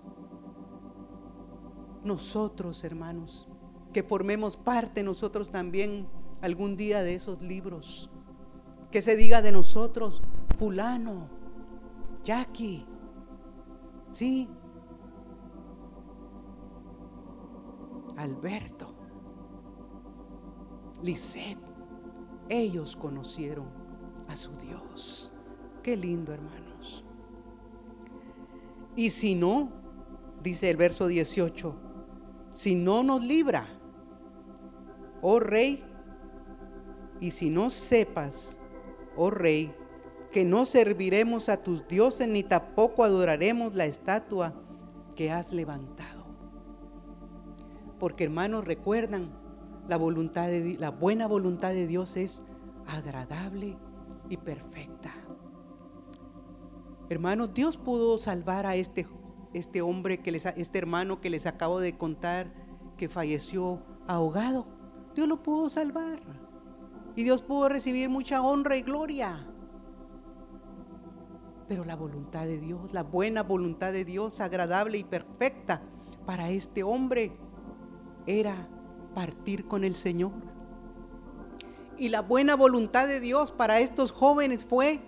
[2.02, 3.46] Nosotros, hermanos,
[3.92, 6.08] que formemos parte nosotros también
[6.40, 8.10] algún día de esos libros.
[8.90, 10.22] Que se diga de nosotros,
[10.58, 11.28] fulano,
[12.22, 12.86] Jackie,
[14.10, 14.48] sí,
[18.16, 18.94] Alberto,
[21.02, 21.58] Lisette,
[22.48, 23.68] ellos conocieron
[24.28, 25.32] a su Dios.
[25.82, 27.04] Qué lindo, hermanos.
[28.96, 29.70] Y si no,
[30.42, 31.76] dice el verso 18,
[32.50, 33.66] si no nos libra,
[35.20, 35.84] oh rey,
[37.20, 38.58] y si no sepas,
[39.16, 39.75] oh rey,
[40.36, 44.52] que no serviremos a tus dioses ni tampoco adoraremos la estatua
[45.14, 46.26] que has levantado.
[47.98, 49.30] Porque hermanos, recuerdan
[49.88, 52.42] la, voluntad de, la buena voluntad de Dios es
[52.86, 53.78] agradable
[54.28, 55.10] y perfecta.
[57.08, 59.06] Hermanos, Dios pudo salvar a este,
[59.54, 62.52] este hombre, que les, este hermano que les acabo de contar
[62.98, 64.66] que falleció ahogado.
[65.14, 66.20] Dios lo pudo salvar.
[67.14, 69.54] Y Dios pudo recibir mucha honra y gloria.
[71.68, 75.82] Pero la voluntad de Dios, la buena voluntad de Dios, agradable y perfecta
[76.24, 77.32] para este hombre,
[78.26, 78.68] era
[79.14, 80.32] partir con el Señor.
[81.98, 85.00] Y la buena voluntad de Dios para estos jóvenes fue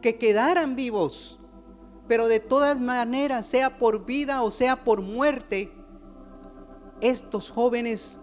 [0.00, 1.38] que quedaran vivos.
[2.08, 5.72] Pero de todas maneras, sea por vida o sea por muerte,
[7.00, 8.18] estos jóvenes,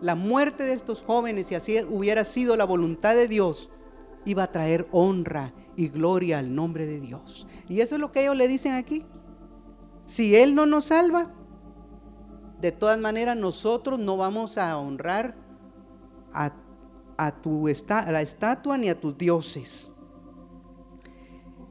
[0.00, 3.70] la muerte de estos jóvenes, si así hubiera sido la voluntad de Dios,
[4.24, 7.46] iba a traer honra y gloria al nombre de Dios.
[7.68, 9.04] Y eso es lo que ellos le dicen aquí.
[10.06, 11.32] Si Él no nos salva,
[12.60, 15.36] de todas maneras nosotros no vamos a honrar
[16.32, 16.52] a,
[17.42, 19.92] tu a la estatua ni a tus dioses.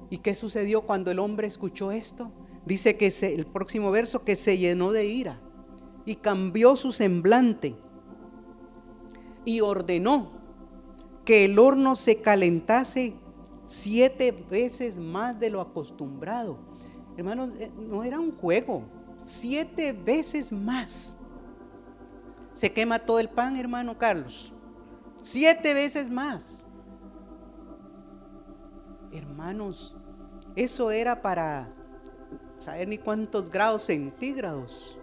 [0.10, 2.32] ¿Y qué sucedió cuando el hombre escuchó esto?
[2.66, 5.42] Dice que el próximo verso que se llenó de ira
[6.06, 7.76] y cambió su semblante
[9.44, 10.32] y ordenó
[11.24, 13.16] que el horno se calentase
[13.66, 16.60] siete veces más de lo acostumbrado.
[17.18, 18.84] Hermanos, eh, no era un juego,
[19.24, 21.18] siete veces más.
[22.54, 24.54] Se quema todo el pan, hermano Carlos.
[25.22, 26.66] Siete veces más.
[29.12, 29.96] Hermanos,
[30.56, 31.70] eso era para
[32.60, 35.00] saber ni cuántos grados centígrados,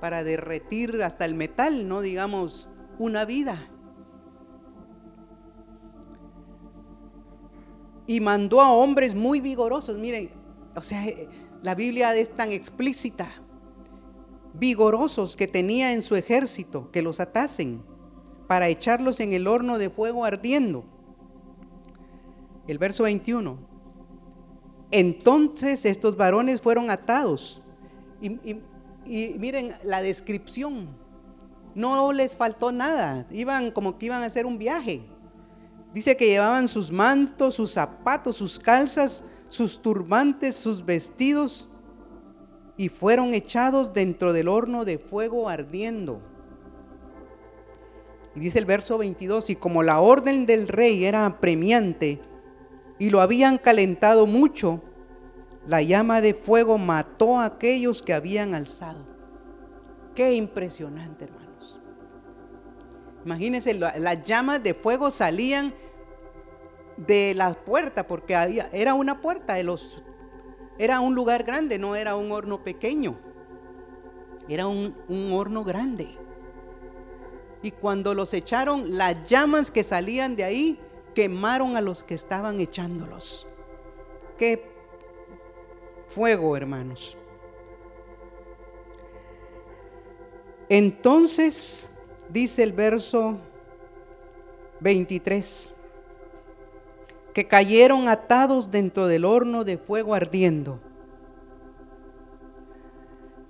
[0.00, 3.58] para derretir hasta el metal, no digamos una vida.
[8.12, 9.96] Y mandó a hombres muy vigorosos.
[9.96, 10.28] Miren,
[10.76, 11.02] o sea,
[11.62, 13.30] la Biblia es tan explícita.
[14.52, 17.82] Vigorosos que tenía en su ejército, que los atasen
[18.48, 20.84] para echarlos en el horno de fuego ardiendo.
[22.68, 23.56] El verso 21.
[24.90, 27.62] Entonces estos varones fueron atados.
[28.20, 28.60] Y,
[29.06, 30.94] y, miren la descripción.
[31.74, 33.26] No les faltó nada.
[33.30, 35.02] Iban como que iban a hacer un viaje.
[35.92, 41.68] Dice que llevaban sus mantos, sus zapatos, sus calzas, sus turbantes, sus vestidos,
[42.76, 46.22] y fueron echados dentro del horno de fuego ardiendo.
[48.34, 52.22] Y dice el verso 22, y como la orden del rey era apremiante
[52.98, 54.80] y lo habían calentado mucho,
[55.66, 59.04] la llama de fuego mató a aquellos que habían alzado.
[60.14, 61.41] Qué impresionante, hermanos.
[63.24, 65.72] Imagínense, las llamas de fuego salían
[66.96, 70.02] de la puerta, porque había, era una puerta de los,
[70.78, 73.18] era un lugar grande, no era un horno pequeño,
[74.48, 76.08] era un, un horno grande.
[77.62, 80.80] Y cuando los echaron, las llamas que salían de ahí
[81.14, 83.46] quemaron a los que estaban echándolos.
[84.36, 84.68] Qué
[86.08, 87.16] fuego, hermanos.
[90.68, 91.88] Entonces,
[92.32, 93.36] dice el verso
[94.80, 95.74] 23,
[97.34, 100.80] que cayeron atados dentro del horno de fuego ardiendo.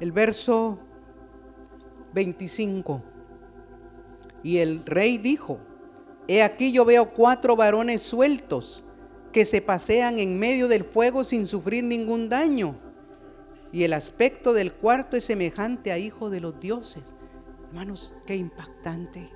[0.01, 0.79] El verso
[2.13, 3.03] 25.
[4.43, 5.59] Y el rey dijo,
[6.27, 8.85] he aquí yo veo cuatro varones sueltos
[9.33, 12.77] que se pasean en medio del fuego sin sufrir ningún daño.
[13.73, 17.15] Y el aspecto del cuarto es semejante a hijo de los dioses.
[17.73, 19.31] Hermanos, qué impactante.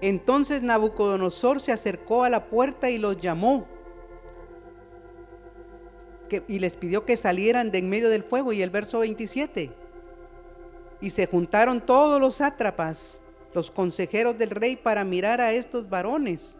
[0.00, 3.66] Entonces Nabucodonosor se acercó a la puerta y los llamó.
[6.48, 8.54] y les pidió que salieran de en medio del fuego.
[8.54, 9.70] Y el verso 27.
[11.02, 16.56] Y se juntaron todos los sátrapas, los consejeros del rey, para mirar a estos varones.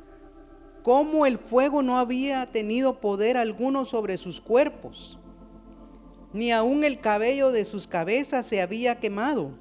[0.82, 5.18] Cómo el fuego no había tenido poder alguno sobre sus cuerpos,
[6.36, 9.52] ni aun el cabello de sus cabezas se había quemado.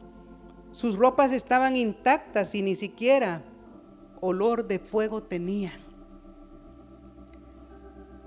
[0.71, 3.41] Sus ropas estaban intactas y ni siquiera
[4.19, 5.79] olor de fuego tenían.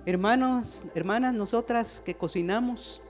[0.06, 3.02] Hermanos, hermanas, nosotras que cocinamos,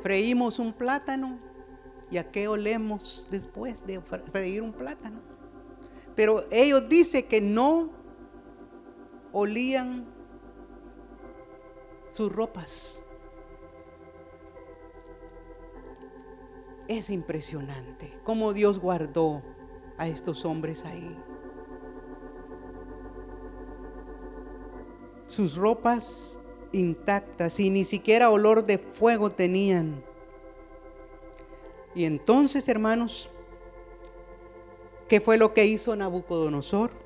[0.00, 1.38] freímos un plátano
[2.10, 4.00] y a qué olemos después de
[4.32, 5.20] freír un plátano.
[6.16, 7.90] Pero ellos dicen que no
[9.32, 10.06] olían
[12.10, 13.02] sus ropas.
[16.88, 19.42] Es impresionante cómo Dios guardó
[19.96, 21.16] a estos hombres ahí.
[25.26, 26.40] Sus ropas
[26.72, 30.04] intactas y ni siquiera olor de fuego tenían.
[31.94, 33.30] Y entonces, hermanos,
[35.08, 36.99] ¿qué fue lo que hizo Nabucodonosor?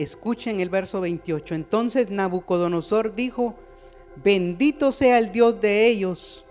[0.00, 1.54] Escuchen el verso 28.
[1.54, 3.54] Entonces Nabucodonosor dijo,
[4.24, 6.46] bendito sea el Dios de ellos,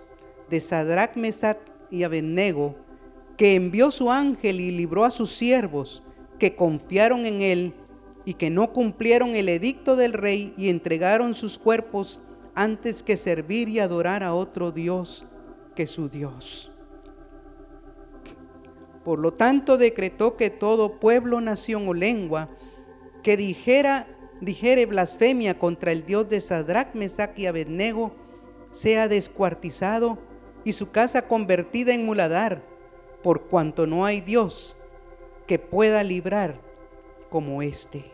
[0.52, 1.58] de Sadrach, Mesach
[1.90, 2.76] y Abednego,
[3.38, 6.04] que envió su ángel y libró a sus siervos
[6.38, 7.74] que confiaron en él
[8.24, 12.20] y que no cumplieron el edicto del rey y entregaron sus cuerpos
[12.54, 15.26] antes que servir y adorar a otro Dios
[15.74, 16.72] que su Dios.
[19.04, 22.48] Por lo tanto decretó que todo pueblo, nación o lengua
[23.24, 24.08] que dijera
[24.42, 28.14] dijere blasfemia contra el Dios de Sadrach, Mesach y Abednego
[28.72, 30.18] sea descuartizado
[30.64, 32.64] y su casa convertida en muladar
[33.24, 34.78] por cuanto no hay Dios
[35.48, 36.62] que pueda librar
[37.30, 38.12] como este.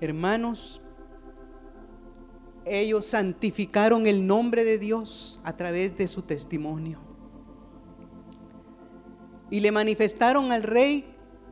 [0.00, 0.80] Hermanos,
[2.64, 7.08] ellos santificaron el nombre de Dios a través de su testimonio.
[9.50, 11.06] y le manifestaron al rey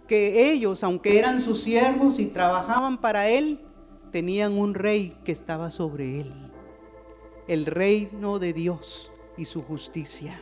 [0.06, 3.60] que ellos, aunque eran sus siervos y trabajaban para él,
[4.10, 6.32] tenían un rey que estaba sobre él,
[7.48, 10.40] el reino de Dios y su justicia.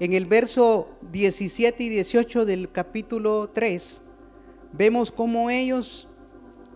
[0.00, 4.02] En el verso 17 y 18 del capítulo 3,
[4.72, 6.06] vemos cómo ellos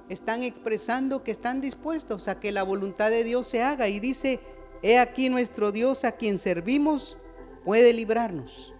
[0.08, 3.88] están expresando que están dispuestos a que la voluntad de Dios se haga.
[3.88, 4.40] Y dice,
[4.82, 7.16] he aquí nuestro Dios a quien servimos
[7.64, 8.71] puede librarnos.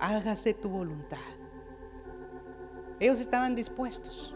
[0.00, 1.18] Hágase tu voluntad.
[3.00, 4.34] Ellos estaban dispuestos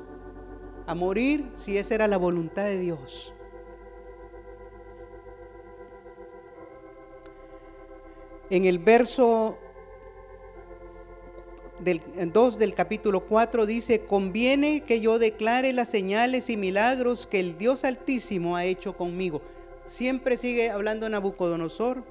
[0.86, 3.34] a morir si esa era la voluntad de Dios.
[8.50, 9.58] En el verso
[11.78, 12.00] del
[12.32, 17.58] 2 del capítulo 4 dice, conviene que yo declare las señales y milagros que el
[17.58, 19.42] Dios Altísimo ha hecho conmigo.
[19.86, 22.04] Siempre sigue hablando Nabucodonosor,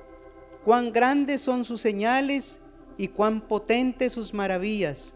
[0.65, 2.59] cuán grandes son sus señales
[3.01, 5.15] y cuán potentes sus maravillas.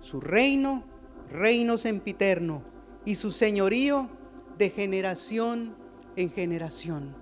[0.00, 0.84] Su reino,
[1.30, 2.62] reino sempiterno,
[3.06, 4.10] y su señorío
[4.58, 5.74] de generación
[6.14, 7.16] en generación.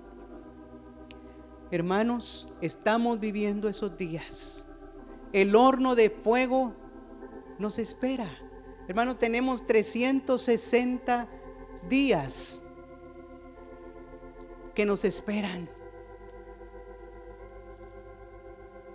[1.71, 4.67] Hermanos, estamos viviendo esos días.
[5.31, 6.73] El horno de fuego
[7.57, 8.29] nos espera.
[8.89, 11.29] Hermanos, tenemos 360
[11.87, 12.59] días
[14.75, 15.69] que nos esperan.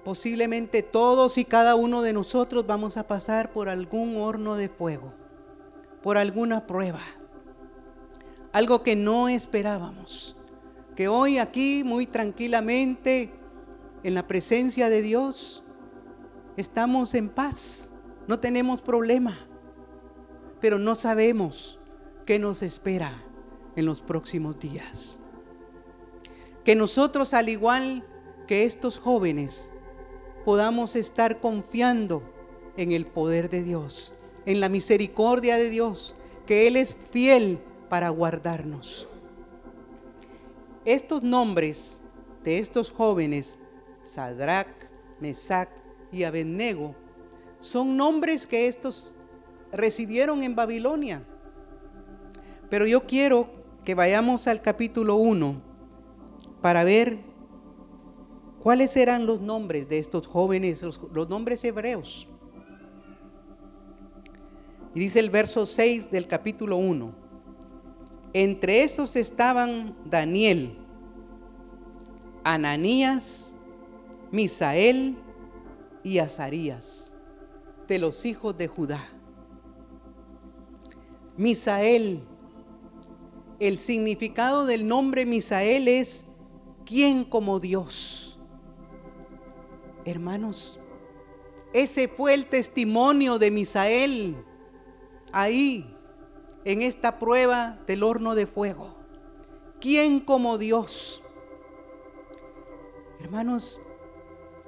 [0.07, 5.13] Posiblemente todos y cada uno de nosotros vamos a pasar por algún horno de fuego,
[6.01, 7.01] por alguna prueba,
[8.53, 10.37] algo que no esperábamos
[10.95, 13.33] que hoy aquí muy tranquilamente
[14.05, 15.65] en la presencia de Dios
[16.57, 17.91] estamos en paz,
[18.29, 19.37] no tenemos problema,
[20.61, 21.81] pero no sabemos
[22.25, 23.25] qué nos espera
[23.75, 25.19] en los próximos días.
[26.63, 28.05] Que nosotros, al igual
[28.47, 29.73] que estos jóvenes,
[30.47, 32.23] podamos estar confiando
[32.77, 36.15] en el poder de Dios, en la misericordia de Dios,
[36.47, 39.09] que Él es fiel para guardarnos.
[40.85, 42.01] Estos nombres
[42.45, 43.59] de estos jóvenes,
[44.05, 44.69] Sadrach,
[45.19, 45.69] Mesach
[46.13, 46.95] y Abednego,
[47.59, 49.17] son nombres que estos
[49.73, 51.25] recibieron en Babilonia.
[52.71, 53.51] Pero yo quiero
[53.85, 55.61] que vayamos al capítulo 1
[56.63, 57.19] para ver
[58.67, 62.27] cuáles eran los nombres de estos jóvenes, los, nombres hebreos.
[64.93, 67.15] Y dice el verso 6 del capítulo 1.
[68.33, 70.77] Entre esos estaban Daniel,
[72.43, 73.55] Ananías,
[74.33, 75.17] Misael
[76.03, 77.15] y Azarías,
[77.87, 79.09] de los hijos de Judá.
[81.37, 82.21] Misael,
[83.61, 86.27] el significado del nombre Misael es
[86.85, 88.26] ¿quién como Dios?
[90.07, 90.79] Hermanos,
[91.73, 94.37] ese fue el testimonio de Misael
[95.33, 95.93] ahí
[96.65, 98.95] en esta prueba del horno de fuego.
[99.81, 101.25] ¿Quién como Dios?
[103.19, 103.81] Hermanos,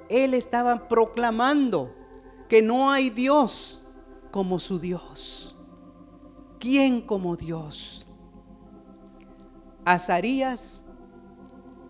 [0.09, 1.95] él estaba proclamando
[2.49, 3.81] que no hay Dios
[4.31, 5.55] como su Dios.
[6.59, 8.05] ¿Quién como Dios?
[9.85, 10.83] Azarías,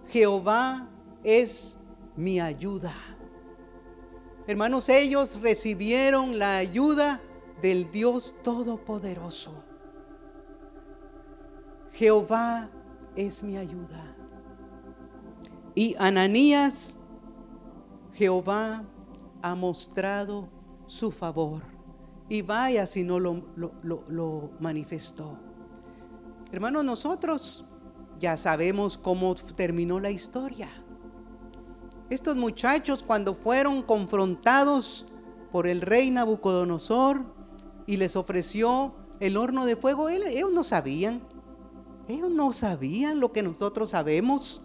[0.07, 0.87] Jehová
[1.23, 1.79] es
[2.15, 2.93] mi ayuda.
[4.49, 7.21] Hermanos, ellos recibieron la ayuda
[7.61, 9.53] del Dios Todopoderoso.
[11.91, 12.71] Jehová
[13.15, 14.15] es mi ayuda.
[15.75, 16.97] Y Ananías,
[18.13, 18.83] Jehová
[19.43, 20.49] ha mostrado
[20.87, 21.61] su favor.
[22.27, 25.37] Y vaya si no lo, lo, manifestó.
[26.51, 27.65] Hermanos, nosotros
[28.17, 30.69] ya sabemos cómo terminó la historia.
[32.09, 35.05] Estos muchachos cuando fueron confrontados
[35.51, 37.23] por el rey Nabucodonosor
[37.85, 41.21] y les ofreció el horno de fuego, ellos no sabían
[42.09, 44.61] ellos no sabían lo que nosotros sabemos,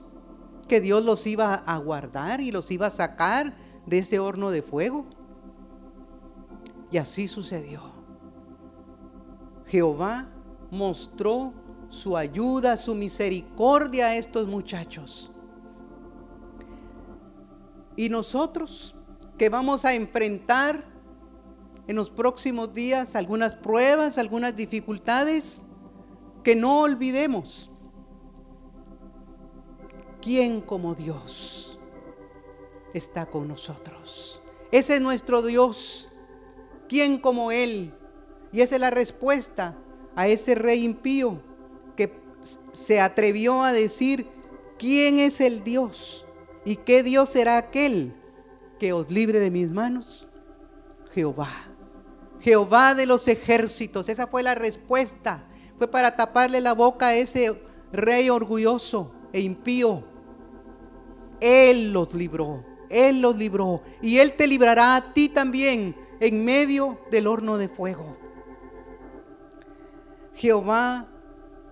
[0.66, 4.62] que Dios los iba a guardar y los iba a sacar de ese horno de
[4.62, 5.04] fuego.
[6.90, 7.82] Y así sucedió.
[9.66, 10.30] Jehová
[10.70, 11.52] mostró
[11.90, 15.30] su ayuda, su misericordia a estos muchachos.
[17.96, 18.94] Y nosotros
[19.38, 20.84] que vamos a enfrentar
[21.86, 25.64] en los próximos días algunas pruebas, algunas dificultades,
[26.42, 27.70] que no olvidemos
[30.20, 31.78] quién como Dios
[32.94, 34.40] está con nosotros.
[34.70, 36.10] Ese es nuestro Dios.
[36.88, 37.92] ¿Quién como Él?
[38.52, 39.76] Y esa es la respuesta
[40.16, 41.40] a ese rey impío
[41.96, 42.12] que
[42.72, 44.26] se atrevió a decir,
[44.78, 46.23] ¿quién es el Dios?
[46.64, 48.12] ¿Y qué Dios será aquel
[48.78, 50.26] que os libre de mis manos?
[51.12, 51.50] Jehová.
[52.40, 54.08] Jehová de los ejércitos.
[54.08, 55.44] Esa fue la respuesta.
[55.78, 57.60] Fue para taparle la boca a ese
[57.92, 60.04] rey orgulloso e impío.
[61.40, 62.64] Él los libró.
[62.88, 63.82] Él los libró.
[64.00, 68.16] Y Él te librará a ti también en medio del horno de fuego.
[70.34, 71.08] Jehová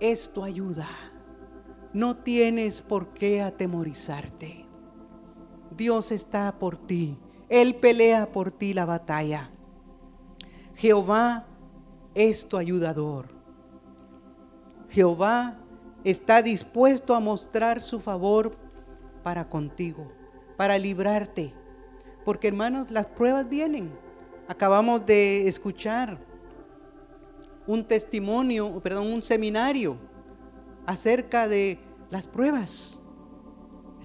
[0.01, 0.89] es tu ayuda.
[1.93, 4.62] No tienes por qué atemorizarte.
[5.77, 7.17] Dios está por ti.
[7.49, 9.51] Él pelea por ti la batalla.
[10.77, 11.47] Jehová
[12.15, 13.29] es tu ayudador.
[14.89, 15.59] Jehová
[16.05, 18.57] está dispuesto a mostrar su favor
[19.23, 20.13] para contigo,
[20.57, 21.55] para librarte.
[22.25, 23.93] Porque hermanos, las pruebas vienen.
[24.49, 26.19] Acabamos de escuchar
[27.67, 29.97] un testimonio, perdón, un seminario
[30.87, 31.79] acerca de
[32.11, 33.02] las pruebas.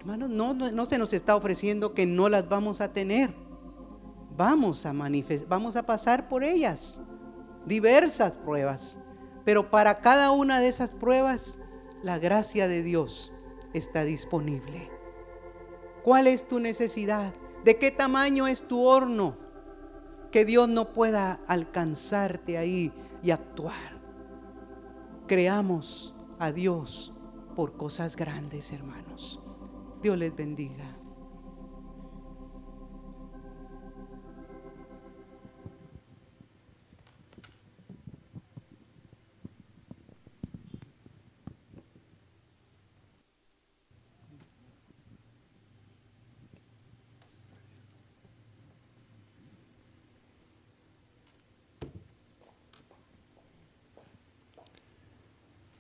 [0.08, 3.34] Hermanos, no, no, se nos está ofreciendo que no las vamos a tener.
[4.38, 7.02] Vamos a manifestar, vamos a pasar por ellas,
[7.66, 9.02] diversas pruebas.
[9.44, 11.60] Pero para cada una de esas pruebas,
[12.02, 13.34] la gracia de Dios
[13.74, 14.90] está disponible.
[16.06, 17.34] ¿Cuál es tu necesidad?
[17.66, 19.36] ¿De qué tamaño es tu horno?
[20.32, 24.00] Que Dios no pueda alcanzarte ahí y actuar.
[25.28, 27.14] Creamos a Dios
[27.58, 29.42] por cosas grandes, hermanos.
[30.02, 30.96] Dios les bendiga.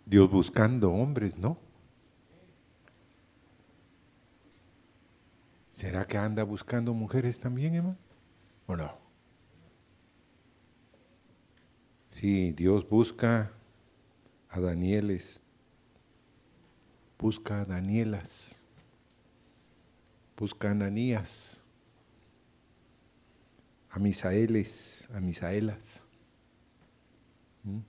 [0.05, 1.66] Dios buscando hombres, ¿no?
[5.97, 7.97] ¿Será que anda buscando mujeres también, hermano?
[8.67, 8.99] ¿O no?
[12.11, 13.51] Sí, Dios busca
[14.47, 15.41] a Danieles,
[17.17, 18.61] busca a Danielas,
[20.37, 21.63] busca a Ananías,
[23.89, 26.03] a Misaeles, a Misaelas.
[27.63, 27.79] ¿Mm?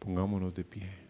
[0.00, 1.09] Pongámonos de pie.